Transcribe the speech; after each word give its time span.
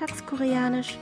Alltagskoreanisch. 0.00 0.96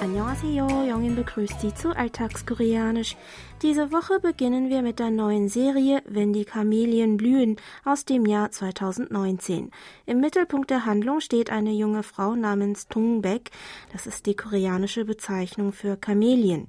Annyeonghaseyo, 0.00 0.66
Jongin 0.88 1.16
begrüßt 1.16 1.60
Sie 1.60 1.74
zu 1.74 1.94
Alltagskoreanisch. 1.94 3.14
Diese 3.60 3.92
Woche 3.92 4.18
beginnen 4.20 4.70
wir 4.70 4.80
mit 4.80 4.98
der 5.00 5.10
neuen 5.10 5.50
Serie 5.50 6.02
Wenn 6.06 6.32
die 6.32 6.46
Kamelien 6.46 7.18
blühen 7.18 7.56
aus 7.84 8.06
dem 8.06 8.24
Jahr 8.24 8.50
2019. 8.50 9.70
Im 10.06 10.20
Mittelpunkt 10.20 10.70
der 10.70 10.86
Handlung 10.86 11.20
steht 11.20 11.50
eine 11.50 11.72
junge 11.72 12.02
Frau 12.02 12.34
namens 12.34 12.88
Tungbek. 12.88 13.50
Das 13.92 14.06
ist 14.06 14.24
die 14.24 14.34
koreanische 14.34 15.04
Bezeichnung 15.04 15.74
für 15.74 15.98
Kamelien. 15.98 16.68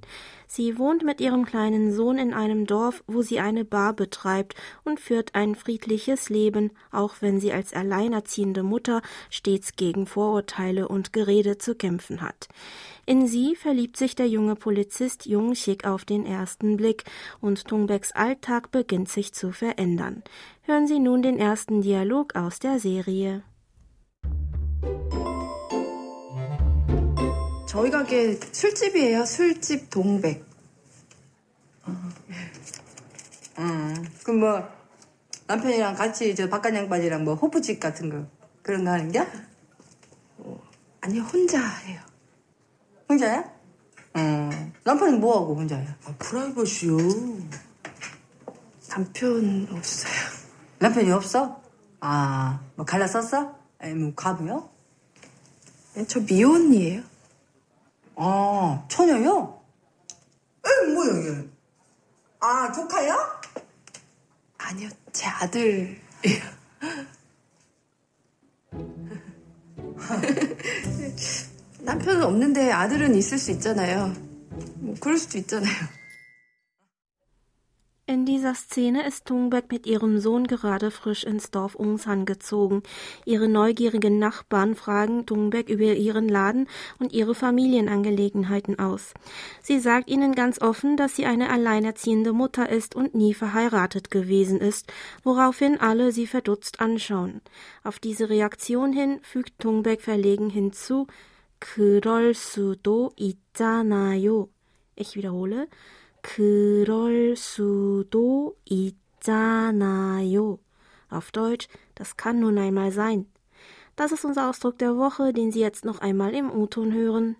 Sie 0.50 0.78
wohnt 0.78 1.04
mit 1.04 1.20
ihrem 1.20 1.44
kleinen 1.44 1.92
Sohn 1.92 2.16
in 2.16 2.32
einem 2.32 2.66
Dorf, 2.66 3.04
wo 3.06 3.20
sie 3.20 3.38
eine 3.38 3.66
Bar 3.66 3.92
betreibt 3.92 4.54
und 4.82 4.98
führt 4.98 5.34
ein 5.34 5.54
friedliches 5.54 6.30
Leben, 6.30 6.70
auch 6.90 7.16
wenn 7.20 7.38
sie 7.38 7.52
als 7.52 7.74
alleinerziehende 7.74 8.62
Mutter 8.62 9.02
stets 9.28 9.76
gegen 9.76 10.06
Vorurteile 10.06 10.88
und 10.88 11.12
Gerede 11.12 11.58
zu 11.58 11.74
kämpfen 11.74 12.22
hat. 12.22 12.48
In 13.04 13.26
sie 13.26 13.56
verliebt 13.56 13.98
sich 13.98 14.16
der 14.16 14.26
junge 14.26 14.56
Polizist 14.56 15.26
Jung 15.26 15.54
Sik 15.54 15.86
auf 15.86 16.06
den 16.06 16.24
ersten 16.24 16.78
Blick 16.78 17.04
und 17.40 17.66
Tungbeks 17.66 18.12
Alltag 18.12 18.70
beginnt 18.70 19.10
sich 19.10 19.34
zu 19.34 19.52
verändern. 19.52 20.22
Hören 20.62 20.86
Sie 20.86 20.98
nun 20.98 21.22
den 21.22 21.38
ersten 21.38 21.82
Dialog 21.82 22.34
aus 22.36 22.58
der 22.58 22.78
Serie. 22.78 23.42
저희 27.78 27.92
가게 27.92 28.40
술집이에요. 28.50 29.24
술집 29.24 29.88
동백. 29.88 30.44
음, 33.60 34.08
그럼 34.24 34.40
뭐 34.40 34.68
남편이랑 35.46 35.94
같이 35.94 36.34
저 36.34 36.48
바깥 36.48 36.74
양반이랑 36.74 37.22
뭐 37.22 37.36
호프집 37.36 37.78
같은 37.78 38.10
거 38.10 38.26
그런 38.62 38.84
거 38.84 38.90
하는 38.90 39.12
게? 39.12 39.24
아니 41.00 41.20
혼자 41.20 41.64
해요. 41.64 42.00
혼자야? 43.08 43.48
음, 44.16 44.72
남편은 44.82 45.20
뭐 45.20 45.40
하고 45.40 45.54
혼자야? 45.54 45.96
아, 46.04 46.14
프라이버시요. 46.18 46.96
남편 48.88 49.68
없어요. 49.70 50.12
남편이 50.80 51.12
없어? 51.12 51.62
아, 52.00 52.58
뭐 52.74 52.84
갈라 52.84 53.06
썼어? 53.06 53.56
아니면 53.78 54.16
과부요? 54.16 54.68
네, 55.94 56.04
저 56.08 56.18
미혼이에요. 56.18 57.17
아, 58.20 58.84
처녀요? 58.88 59.62
에, 60.66 60.86
뭐야 60.92 61.20
이게? 61.20 61.48
아, 62.40 62.72
조카야? 62.72 63.40
아니요, 64.58 64.88
제 65.12 65.26
아들이에요. 65.26 65.98
남편은 71.80 72.24
없는데 72.24 72.72
아들은 72.72 73.14
있을 73.14 73.38
수 73.38 73.52
있잖아요. 73.52 74.12
뭐 74.80 74.96
그럴 75.00 75.16
수도 75.16 75.38
있잖아요. 75.38 75.97
In 78.07 78.25
dieser 78.25 78.53
Szene 78.53 79.07
ist 79.07 79.27
Tungbek 79.27 79.71
mit 79.71 79.87
ihrem 79.87 80.19
Sohn 80.19 80.45
gerade 80.45 80.91
frisch 80.91 81.23
ins 81.23 81.51
Dorf 81.51 81.73
Ungsan 81.73 82.25
gezogen. 82.25 82.83
Ihre 83.23 83.47
neugierigen 83.47 84.19
Nachbarn 84.19 84.75
fragen 84.75 85.25
Tungbek 85.25 85.69
über 85.69 85.93
ihren 85.93 86.27
Laden 86.27 86.67
und 86.99 87.13
ihre 87.13 87.33
Familienangelegenheiten 87.33 88.77
aus. 88.77 89.13
Sie 89.61 89.79
sagt 89.79 90.09
ihnen 90.09 90.35
ganz 90.35 90.61
offen, 90.61 90.97
dass 90.97 91.15
sie 91.15 91.25
eine 91.25 91.49
alleinerziehende 91.49 92.33
Mutter 92.33 92.67
ist 92.67 92.93
und 92.93 93.15
nie 93.15 93.33
verheiratet 93.33 94.11
gewesen 94.11 94.59
ist, 94.59 94.91
woraufhin 95.23 95.79
alle 95.79 96.11
sie 96.11 96.27
verdutzt 96.27 96.81
anschauen. 96.81 97.39
Auf 97.85 97.99
diese 97.99 98.29
Reaktion 98.29 98.91
hin 98.91 99.21
fügt 99.21 99.59
Tungbek 99.59 100.01
verlegen 100.01 100.49
hinzu, 100.49 101.07
그럴 101.59 102.33
수도 102.33 103.13
있잖아요. 103.15 104.49
Ich 104.95 105.15
wiederhole, 105.15 105.69
그럴 106.21 107.35
수도 107.35 108.55
있잖아요. 108.65 110.59
Auf 111.09 111.31
Deutsch, 111.31 111.67
das 111.95 112.17
kann 112.17 112.39
nun 112.39 112.57
einmal 112.57 112.91
sein. 112.91 113.27
Das 113.95 114.11
ist 114.11 114.25
unser 114.25 114.49
Ausdruck 114.49 114.79
der 114.79 114.97
Woche, 114.97 115.33
den 115.33 115.51
Sie 115.51 115.59
jetzt 115.59 115.85
noch 115.85 115.99
einmal 115.99 116.33
im 116.33 116.49
U-Ton 116.49 116.91
hören. 116.93 117.35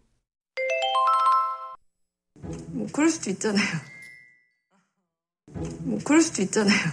뭐 2.73 2.88
그럴 2.91 3.09
수도 3.09 3.29
있잖아요. 3.31 3.63
뭐 5.85 5.99
그럴 6.03 6.21
수도 6.21 6.41
있잖아요. 6.41 6.91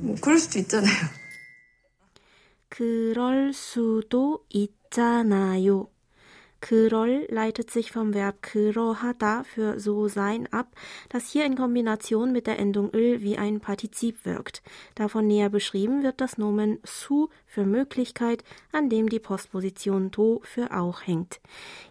뭐 0.00 0.14
그럴 0.20 0.38
수도 0.38 0.58
있잖아요. 0.58 0.92
그럴 2.68 3.52
수도 3.52 4.44
있잖아요. 4.50 5.90
Kyrol 6.63 7.27
leitet 7.29 7.71
sich 7.71 7.91
vom 7.91 8.13
Verb 8.13 8.41
kyrohada 8.41 9.43
für 9.43 9.81
so 9.81 10.07
sein 10.07 10.47
ab, 10.53 10.67
das 11.09 11.29
hier 11.29 11.43
in 11.43 11.57
Kombination 11.57 12.31
mit 12.31 12.47
der 12.47 12.57
Endung 12.57 12.89
ül 12.93 13.21
wie 13.21 13.37
ein 13.37 13.59
Partizip 13.59 14.23
wirkt. 14.23 14.63
Davon 14.95 15.27
näher 15.27 15.49
beschrieben 15.49 16.03
wird 16.03 16.21
das 16.21 16.37
Nomen 16.37 16.79
su 16.85 17.27
für 17.45 17.65
Möglichkeit, 17.65 18.45
an 18.71 18.89
dem 18.89 19.09
die 19.09 19.19
Postposition 19.19 20.11
to 20.11 20.39
für 20.45 20.73
auch 20.73 21.01
hängt. 21.05 21.41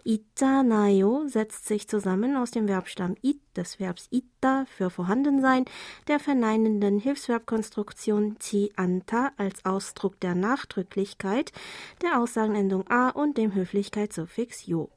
Itanayo 0.05 1.27
setzt 1.27 1.67
sich 1.67 1.87
zusammen 1.87 2.35
aus 2.35 2.49
dem 2.49 2.65
Verbstamm 2.65 3.15
it 3.21 3.39
des 3.56 3.80
Verbs 3.80 4.08
itta 4.10 4.66
für 4.66 4.90
vorhanden 4.90 5.40
sein, 5.40 5.64
der 6.06 6.20
verneinenden 6.20 6.98
Hilfsverbkonstruktion 6.98 8.38
ti 8.38 8.72
anta 8.76 9.32
als 9.36 9.64
Ausdruck 9.64 10.20
der 10.20 10.34
Nachdrücklichkeit, 10.34 11.52
der 12.02 12.20
Aussagenendung 12.20 12.88
a 12.88 13.10
und 13.10 13.38
dem 13.38 13.54
Höflichkeitssuffix 13.54 14.68
요. 14.68 14.90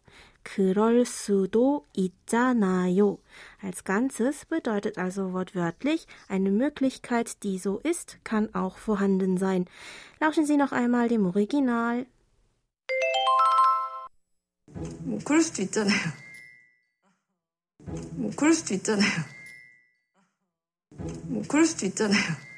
그럴 0.44 1.06
수도 1.06 1.86
있잖아요. 1.94 3.20
Als 3.62 3.84
Ganzes 3.84 4.46
bedeutet 4.46 4.98
also 4.98 5.34
wortwörtlich, 5.34 6.08
eine 6.28 6.52
Möglichkeit, 6.52 7.44
die 7.44 7.60
so 7.60 7.78
ist, 7.80 8.18
kann 8.24 8.54
auch 8.56 8.78
vorhanden 8.78 9.38
sein. 9.38 9.66
Lauschen 10.20 10.46
Sie 10.46 10.58
noch 10.58 10.72
einmal 10.72 11.08
dem 11.08 11.26
Original. 11.26 12.06
뭐 15.04 15.20
그럴 15.24 15.42
수도 15.42 15.62
있잖아요. 15.62 16.25
뭐 18.16 18.32
그럴 18.36 18.54
수도 18.54 18.74
있잖아요. 18.74 19.10
뭐 21.26 21.44
그럴 21.48 21.66
수도 21.66 21.86
있잖아요. 21.86 22.52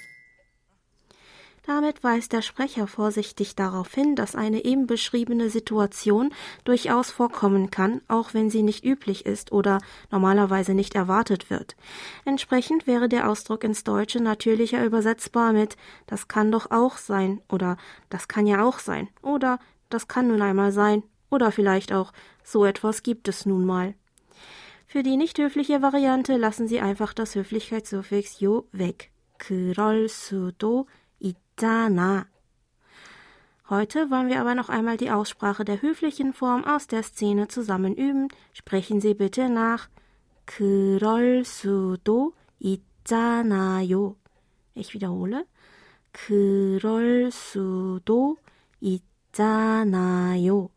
Damit 1.66 2.04
weist 2.04 2.34
der 2.34 2.42
Sprecher 2.42 2.88
vorsichtig 2.88 3.56
darauf 3.56 3.94
hin, 3.94 4.18
dass 4.18 4.36
eine 4.36 4.66
eben 4.66 4.86
beschriebene 4.86 5.50
Situation 5.50 6.34
durchaus 6.66 7.10
vorkommen 7.10 7.72
kann, 7.72 8.02
auch 8.10 8.34
wenn 8.34 8.50
sie 8.50 8.64
nicht 8.64 8.84
üblich 8.84 9.26
ist 9.26 9.54
oder 9.54 9.80
normalerweise 10.12 10.74
nicht 10.74 10.94
erwartet 10.94 11.50
wird. 11.50 11.78
Entsprechend 12.26 12.86
wäre 12.86 13.08
der 13.08 13.30
Ausdruck 13.30 13.64
ins 13.64 13.86
Deutsche 13.86 14.22
natürlicher 14.22 14.84
übersetzbar 14.84 15.54
mit 15.54 15.78
das 16.06 16.28
kann 16.28 16.52
doch 16.52 16.70
auch 16.70 16.98
sein 16.98 17.42
oder 17.48 17.78
das 18.10 18.28
kann 18.28 18.46
ja 18.46 18.62
auch 18.62 18.80
sein 18.80 19.08
oder 19.22 19.58
das 19.90 20.10
kann 20.10 20.28
nun 20.28 20.42
einmal 20.42 20.74
sein 20.74 21.04
oder 21.30 21.54
vielleicht 21.54 21.94
auch 21.94 22.12
so 22.44 22.66
etwas 22.66 23.04
gibt 23.04 23.30
es 23.30 23.46
nun 23.46 23.66
mal. 23.66 23.96
Für 24.88 25.04
die 25.04 25.18
nicht 25.18 25.38
höfliche 25.40 25.82
Variante 25.82 26.38
lassen 26.38 26.68
Sie 26.68 26.80
einfach 26.80 27.14
das 27.14 27.36
Höflichkeitssuffix 27.36 28.42
요 28.42 28.68
weg. 28.72 29.12
그럴 29.38 30.08
수도 30.08 30.88
있잖아. 31.20 32.28
Heute 33.70 34.12
wollen 34.12 34.28
wir 34.28 34.40
aber 34.40 34.56
noch 34.56 34.70
einmal 34.70 34.98
die 34.98 35.10
Aussprache 35.10 35.66
der 35.66 35.82
höflichen 35.82 36.34
Form 36.34 36.64
aus 36.64 36.88
der 36.88 37.02
Szene 37.02 37.48
zusammen 37.48 37.96
üben. 37.96 38.28
Sprechen 38.54 39.02
Sie 39.02 39.14
bitte 39.14 39.50
nach. 39.50 39.90
그럴 40.46 41.46
수도 41.46 42.34
있잖아요. 42.60 44.16
Ich 44.76 44.94
wiederhole. 44.94 45.46
그럴 46.12 47.32
수도 47.32 48.38
있잖아요. 48.80 50.70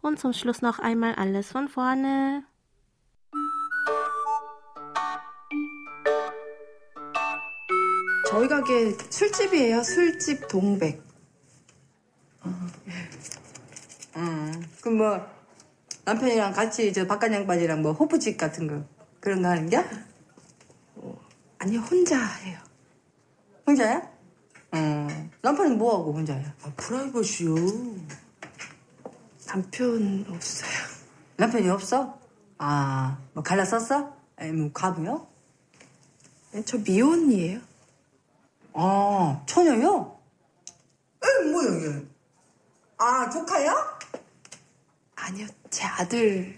Und 0.00 0.18
zum 0.18 0.32
Schluss 0.32 0.62
noch 0.62 0.78
einmal 0.78 1.14
alles 1.14 1.52
von 1.52 1.68
vorne. 1.68 2.44
저희 8.35 8.49
가게 8.49 8.97
술집이에요. 9.09 9.81
술집 9.81 10.49
동백. 10.49 11.01
음, 14.17 14.63
그럼 14.81 14.97
뭐 14.97 15.25
남편이랑 16.03 16.51
같이 16.51 16.91
저 16.91 17.07
바깥 17.07 17.31
양반이랑 17.31 17.81
뭐 17.81 17.93
호프집 17.93 18.37
같은 18.37 18.67
거 18.67 18.83
그런 19.21 19.41
거 19.41 19.47
하는 19.47 19.69
게? 19.69 19.81
아니 21.59 21.77
혼자 21.77 22.21
해요. 22.25 22.59
혼자야? 23.65 24.01
음, 24.73 25.31
남편은 25.41 25.77
뭐 25.77 25.97
하고 25.97 26.11
혼자야? 26.11 26.53
아, 26.63 26.73
프라이버시요. 26.75 27.55
남편 29.47 30.25
없어요. 30.27 30.71
남편이 31.37 31.69
없어? 31.69 32.19
아, 32.57 33.17
뭐 33.31 33.41
갈라 33.41 33.63
썼어? 33.63 34.13
아니면 34.35 34.73
과부요? 34.73 35.25
네, 36.51 36.63
저 36.65 36.77
미혼이에요. 36.79 37.74
아, 38.77 39.41
처녀요? 39.45 40.19
이건 41.23 41.51
뭐야 41.51 41.77
이게? 41.77 42.05
아 42.97 43.29
조카야? 43.29 43.73
아니요, 45.15 45.47
제 45.69 45.85
아들이요. 45.85 46.53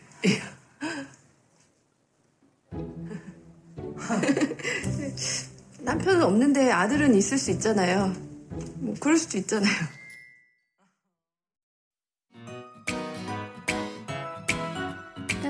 남편은 5.81 6.23
없는데 6.23 6.71
아들은 6.71 7.13
있을 7.15 7.37
수 7.37 7.51
있잖아요. 7.51 8.13
뭐 8.79 8.95
그럴 8.99 9.17
수도 9.17 9.37
있잖아요. 9.37 9.71